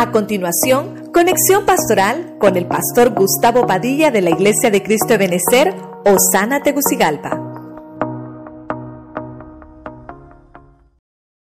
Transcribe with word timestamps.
A 0.00 0.12
continuación, 0.12 1.10
conexión 1.12 1.66
pastoral 1.66 2.38
con 2.40 2.56
el 2.56 2.66
pastor 2.66 3.10
Gustavo 3.10 3.66
Padilla 3.66 4.10
de 4.10 4.22
la 4.22 4.30
Iglesia 4.30 4.70
de 4.70 4.82
Cristo 4.82 5.08
de 5.08 5.18
Benecer, 5.18 5.74
Osana 6.06 6.62
Tegucigalpa. 6.62 7.36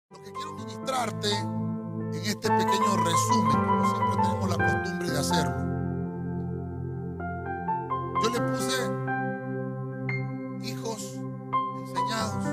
Lo 0.09 0.17
que 0.23 0.31
quiero 0.31 0.53
ministrarte 0.53 1.29
en 1.37 2.15
este 2.15 2.49
pequeño 2.49 2.97
resumen, 3.05 3.57
como 3.63 3.85
siempre 3.93 4.23
tenemos 4.23 4.49
la 4.49 4.57
costumbre 4.65 5.11
de 5.11 5.19
hacerlo, 5.19 5.55
yo 8.23 8.29
le 8.31 8.41
puse 8.41 8.77
hijos 10.63 11.19
enseñados. 11.81 12.43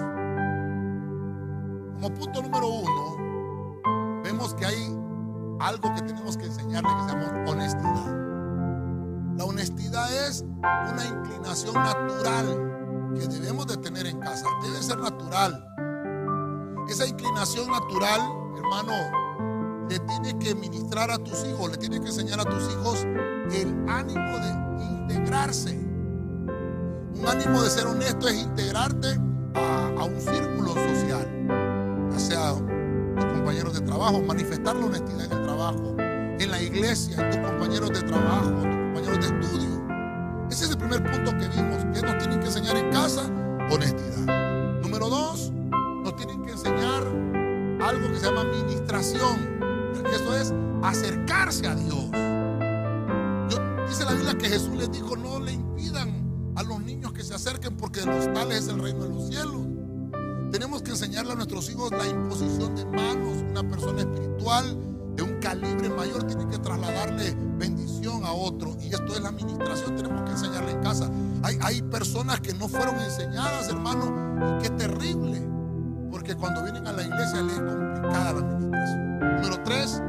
Como 1.95 2.11
punto 2.13 2.43
número 2.43 2.69
uno, 2.69 4.21
vemos 4.23 4.53
que 4.53 4.67
hay 4.67 4.94
algo 5.65 5.95
que 5.95 6.03
tenemos 6.03 6.37
que 6.37 6.45
enseñarle 6.45 6.91
que 6.91 7.03
se 7.03 7.09
llama 7.09 7.51
honestidad. 7.51 8.25
La 9.37 9.45
honestidad 9.45 10.29
es 10.29 10.43
una 10.43 11.05
inclinación 11.05 11.75
natural 11.75 13.15
que 13.15 13.27
debemos 13.27 13.67
de 13.67 13.77
tener 13.79 14.07
en 14.07 14.21
casa. 14.21 14.47
Debe 14.63 14.83
ser 14.83 14.99
natural. 14.99 15.67
Esa 16.89 17.07
inclinación 17.07 17.71
natural, 17.71 18.21
hermano, 18.57 18.93
le 19.89 19.99
tiene 20.01 20.39
que 20.39 20.55
ministrar 20.55 21.11
a 21.11 21.19
tus 21.19 21.45
hijos, 21.47 21.71
le 21.71 21.79
tiene 21.79 21.99
que 22.01 22.09
enseñar 22.09 22.41
a 22.41 22.45
tus 22.45 22.71
hijos 22.71 23.07
el 23.53 23.89
ánimo 23.89 24.39
de 24.39 24.85
integrarse. 24.85 25.73
Un 27.15 27.27
ánimo 27.27 27.63
de 27.63 27.71
ser 27.71 27.87
honesto 27.87 28.29
es 28.29 28.43
integrarte 28.43 29.19
a, 29.55 30.05
un 30.05 30.21
círculo 30.21 30.75
social, 30.75 32.11
ya 32.13 32.19
sea 32.19 32.53
tus 32.53 33.25
compañeros 33.25 33.73
de 33.73 33.81
trabajo, 33.81 34.21
manifestar 34.23 34.77
la 34.77 34.87
honestidad 34.87 35.14
trabajo, 35.65 35.97
en 35.99 36.51
la 36.51 36.61
iglesia, 36.61 37.17
en 37.19 37.31
tus 37.31 37.51
compañeros 37.51 37.91
de 37.91 38.03
trabajo, 38.03 38.51
tus 38.51 38.63
compañeros 38.63 39.21
de 39.21 39.27
estudio. 39.27 39.87
Ese 40.51 40.65
es 40.65 40.71
el 40.71 40.79
primer 40.79 41.03
punto 41.03 41.31
que 41.39 41.49
vimos, 41.49 41.85
que 41.95 42.07
nos 42.07 42.19
tienen 42.19 42.41
que 42.41 42.47
enseñar 42.47 42.77
en 42.77 42.91
casa, 42.91 43.23
honestidad. 43.71 44.81
Número 44.83 45.09
dos, 45.09 45.53
nos 46.03 46.17
tienen 46.17 46.43
que 46.45 46.53
enseñar 46.53 47.03
algo 47.83 48.09
que 48.13 48.19
se 48.19 48.27
llama 48.27 48.43
administración. 48.43 49.95
Eso 50.13 50.37
es 50.37 50.53
acercarse 50.83 51.67
a 51.67 51.75
Dios. 51.75 52.11
dice 53.89 54.05
la 54.05 54.13
Biblia 54.13 54.37
que 54.37 54.49
Jesús 54.49 54.77
les 54.77 54.93
dijo, 54.93 55.17
no 55.17 55.41
le 55.41 55.53
impidan 55.53 56.53
a 56.57 56.63
los 56.63 56.81
niños 56.83 57.13
que 57.13 57.23
se 57.23 57.35
acerquen 57.35 57.77
porque 57.77 58.01
de 58.01 58.07
los 58.07 58.33
tales 58.33 58.65
es 58.65 58.69
el 58.69 58.83
reino 58.83 59.05
de 59.05 59.09
los 59.09 59.29
cielos. 59.29 59.63
Tenemos 60.53 60.83
que 60.83 60.91
enseñarle 60.91 61.33
a 61.33 61.37
nuestros 61.37 61.71
hijos 61.71 61.91
la 61.91 62.07
imposición 62.07 62.77
de 62.77 62.85
manos. 62.85 63.39
Una 63.51 63.69
persona 63.69 64.01
espiritual 64.01 64.94
de 65.17 65.23
un 65.23 65.41
calibre 65.41 65.89
mayor 65.89 66.25
tiene 66.25 66.47
que 66.49 66.59
trasladarle 66.59 67.35
bendición 67.57 68.25
a 68.25 68.33
otro. 68.33 68.77
Y 68.81 68.89
esto 68.89 69.15
es 69.15 69.21
la 69.21 69.29
administración, 69.29 69.97
tenemos 69.97 70.23
que 70.23 70.31
enseñarle 70.31 70.73
en 70.73 70.83
casa. 70.83 71.11
Hay, 71.43 71.59
hay 71.63 71.83
personas 71.83 72.41
que 72.41 72.53
no 72.55 72.69
fueron 72.69 72.97
enseñadas, 73.01 73.69
hermano, 73.69 74.59
y 74.59 74.63
qué 74.63 74.71
terrible. 74.71 75.43
Porque 76.11 76.35
cuando 76.35 76.63
vienen 76.63 76.87
a 76.87 76.93
la 76.93 77.03
iglesia 77.03 77.43
les 77.43 77.55
es 77.55 77.61
complicada 77.61 78.33
la 78.33 78.41
administración. 78.41 79.19
Número 79.21 79.63
tres, 79.65 80.03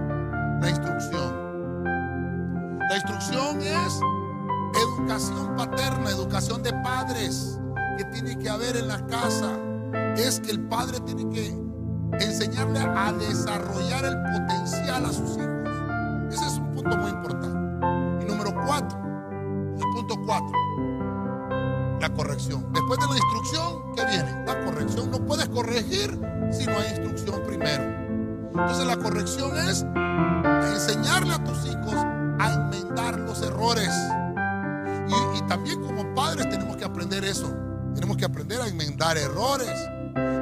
la 0.62 0.70
instrucción. 0.70 1.46
La 2.90 2.96
instrucción 2.96 3.62
es 3.62 4.00
educación 4.82 5.56
paterna, 5.56 6.10
educación 6.10 6.64
de 6.64 6.72
padres 6.84 7.60
que 7.98 8.06
tiene 8.06 8.38
que 8.38 8.50
haber 8.50 8.76
en 8.78 8.88
la 8.88 9.06
casa 9.08 9.58
es 10.18 10.40
que 10.40 10.52
el 10.52 10.62
padre 10.68 11.00
tiene 11.02 11.30
que 11.30 11.65
enseñarle 12.20 12.80
a 12.80 13.12
desarrollar 13.14 14.06
el 14.06 14.18
potencial 14.18 15.06
a 15.06 15.10
sus 15.10 15.38
hijos. 15.38 16.32
Ese 16.32 16.46
es 16.48 16.58
un 16.58 16.72
punto 16.72 16.98
muy 16.98 17.12
importante. 17.12 18.26
Y 18.26 18.28
número 18.28 18.54
cuatro, 18.66 18.98
el 19.76 19.84
punto 19.96 20.16
cuatro, 20.26 20.58
la 22.00 22.14
corrección. 22.14 22.66
Después 22.74 23.00
de 23.00 23.08
la 23.08 23.18
instrucción, 23.18 23.94
¿qué 23.96 24.06
viene? 24.06 24.46
La 24.46 24.66
corrección. 24.66 25.12
No 25.12 25.20
puedes 25.26 25.48
corregir 25.50 26.20
si 26.52 26.66
no 26.66 26.72
hay 26.80 26.90
instrucción 26.90 27.42
primero. 27.46 27.84
Entonces 28.52 28.86
la 28.86 28.98
corrección 28.98 29.58
es 29.58 29.86
enseñarle 30.74 31.34
a 31.34 31.44
tus 31.44 31.66
hijos 31.66 31.96
a 32.40 32.54
enmendar 32.54 33.20
los 33.20 33.42
errores. 33.42 33.92
Y, 35.08 35.38
y 35.38 35.42
también 35.48 35.82
como 35.82 36.14
padres 36.16 36.50
tenemos 36.50 36.78
que 36.78 36.86
aprender 36.86 37.24
eso. 37.26 37.54
Tenemos 37.94 38.18
que 38.18 38.26
aprender 38.26 38.62
a 38.62 38.68
enmendar 38.68 39.18
errores. 39.18 39.72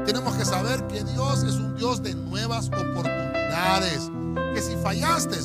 Tenemos 0.06 0.36
que 0.36 0.44
saber 0.44 0.86
que 0.88 1.04
Dios 1.04 1.44
es 1.44 1.56
un 1.56 1.76
Dios 1.76 2.04
de 2.04 2.14
nuevas 2.14 2.68
oportunidades. 2.68 4.12
Que 4.54 4.62
si 4.62 4.76
fallaste 4.78 5.38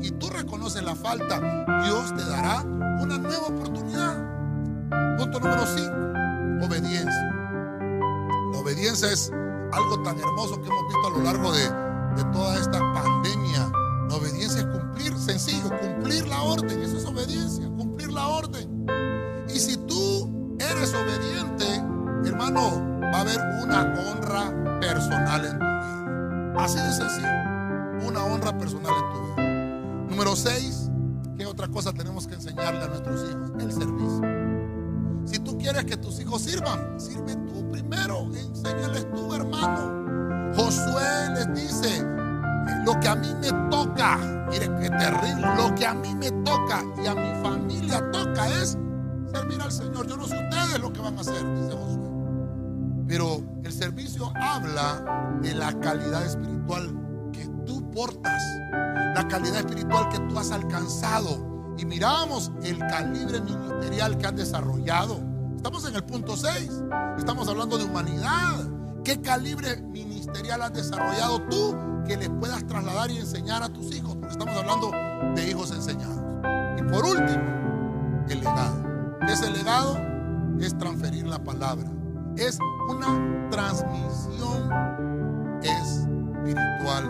y, 0.00 0.10
tú 0.12 0.30
reconoces 0.30 0.82
la 0.82 0.94
falta, 0.94 1.40
Dios 1.84 2.14
te 2.16 2.24
dará 2.24 2.62
una 2.62 3.18
nueva 3.18 3.46
oportunidad. 3.48 4.16
Punto 5.18 5.40
número 5.40 5.66
5, 5.66 6.66
obediencia. 6.66 7.32
La 8.52 8.58
obediencia 8.58 9.12
es 9.12 9.30
algo 9.72 10.02
tan 10.02 10.18
hermoso 10.18 10.60
que 10.62 10.68
hemos 10.68 10.86
visto 10.86 11.06
a 11.06 11.10
lo 11.10 11.22
largo 11.22 11.52
de, 11.52 11.62
de 12.16 12.32
toda 12.32 12.58
esta 12.58 12.78
pandemia. 12.94 13.70
La 14.08 14.16
obediencia 14.16 14.60
es 14.60 14.66
cumplir, 14.66 15.16
sencillo, 15.18 15.70
cumplir 15.78 16.26
la 16.26 16.42
orden. 16.42 16.82
Eso 16.82 16.96
es 16.96 17.04
obediencia, 17.04 17.68
cumplir 17.68 18.12
la 18.12 18.26
orden. 18.28 18.86
Y 19.48 19.58
si 19.58 19.76
tú 19.76 20.56
eres 20.58 20.94
obediente, 20.94 21.82
hermano, 22.24 22.95
va 23.12 23.18
a 23.18 23.20
haber 23.20 23.38
una 23.62 23.82
honra 23.82 24.80
personal 24.80 25.44
en 25.44 25.58
tu 25.58 25.64
vida. 25.64 26.64
Así 26.64 26.78
de 26.78 26.92
sencillo. 26.92 28.08
Una 28.08 28.24
honra 28.24 28.56
personal 28.56 28.92
en 28.94 29.12
tu 29.12 29.20
vida. 29.22 30.06
Número 30.10 30.36
6. 30.36 30.90
¿Qué 31.36 31.46
otra 31.46 31.68
cosa 31.68 31.92
tenemos 31.92 32.26
que 32.26 32.34
enseñarle 32.34 32.82
a 32.82 32.88
nuestros 32.88 33.30
hijos? 33.30 33.50
El 33.58 33.72
servicio. 33.72 34.46
Si 35.26 35.38
tú 35.40 35.58
quieres 35.58 35.84
que 35.84 35.96
tus 35.96 36.18
hijos 36.20 36.42
sirvan, 36.42 36.98
sirve 36.98 37.34
tú 37.34 37.70
primero. 37.70 38.28
Enséñales 38.34 39.06
tú, 39.12 39.34
hermano. 39.34 40.54
Josué 40.56 41.30
les 41.34 41.54
dice, 41.54 42.02
lo 42.84 42.98
que 43.00 43.08
a 43.08 43.14
mí 43.16 43.28
me 43.40 43.50
toca, 43.70 44.16
mire 44.50 44.70
qué 44.80 44.88
terrible, 44.88 45.46
lo 45.56 45.74
que 45.74 45.86
a 45.86 45.94
mí 45.94 46.14
me 46.14 46.30
toca 46.42 46.82
y 47.02 47.06
a 47.06 47.14
mi 47.14 47.42
familia 47.42 48.10
toca 48.10 48.48
es 48.62 48.78
servir 49.32 49.60
al 49.60 49.72
Señor. 49.72 50.06
Yo 50.06 50.16
no 50.16 50.26
sé 50.26 50.36
ustedes 50.38 50.80
lo 50.80 50.92
que 50.92 51.00
van 51.00 51.18
a 51.18 51.20
hacer, 51.20 51.44
dice 51.54 51.76
Josué. 51.76 52.15
Pero 53.16 53.42
el 53.64 53.72
servicio 53.72 54.30
habla 54.38 55.38
de 55.40 55.54
la 55.54 55.72
calidad 55.80 56.22
espiritual 56.26 57.30
que 57.32 57.48
tú 57.64 57.90
portas, 57.90 58.42
la 59.14 59.26
calidad 59.26 59.60
espiritual 59.60 60.10
que 60.10 60.18
tú 60.18 60.38
has 60.38 60.50
alcanzado. 60.50 61.72
Y 61.78 61.86
miramos 61.86 62.52
el 62.62 62.78
calibre 62.78 63.40
ministerial 63.40 64.18
que 64.18 64.26
has 64.26 64.36
desarrollado. 64.36 65.18
Estamos 65.56 65.88
en 65.88 65.96
el 65.96 66.04
punto 66.04 66.36
6. 66.36 66.70
Estamos 67.16 67.48
hablando 67.48 67.78
de 67.78 67.84
humanidad. 67.84 68.68
¿Qué 69.02 69.18
calibre 69.22 69.78
ministerial 69.80 70.60
has 70.60 70.74
desarrollado 70.74 71.40
tú 71.48 71.74
que 72.06 72.18
les 72.18 72.28
puedas 72.28 72.66
trasladar 72.66 73.10
y 73.10 73.16
enseñar 73.16 73.62
a 73.62 73.70
tus 73.70 73.96
hijos? 73.96 74.14
Porque 74.16 74.32
estamos 74.32 74.54
hablando 74.54 74.90
de 75.34 75.48
hijos 75.48 75.70
enseñados. 75.70 76.20
Y 76.78 76.82
por 76.82 77.02
último, 77.02 78.26
el 78.28 78.40
legado. 78.40 78.76
Ese 79.26 79.50
legado 79.50 79.98
es 80.60 80.76
transferir 80.76 81.26
la 81.26 81.42
palabra 81.42 81.96
es 82.36 82.58
una 82.88 83.48
transmisión 83.50 84.70
espiritual 85.62 87.04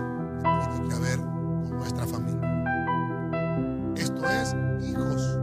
que 0.61 0.69
tiene 0.73 0.89
que 0.89 0.95
haber 0.95 1.19
con 1.19 1.77
nuestra 1.79 2.07
familia. 2.07 3.93
Esto 3.97 4.29
es 4.29 4.55
hijos 4.89 5.39